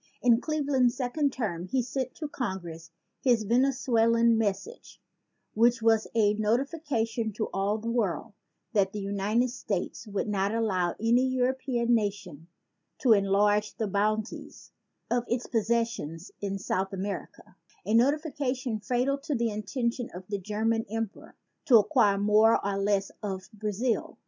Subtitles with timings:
[0.23, 4.99] In Cleveland's second term he sent to Congress his Venezuela message,
[5.53, 8.33] which was a notification to all the world
[8.73, 12.47] that the United States would not allow any European nation
[12.97, 14.71] to enlarge the boundaries
[15.11, 20.83] of its possessions in South Am a notification fatal to the intention of the German
[20.89, 24.17] Emperor to acquire more or less of Brazil.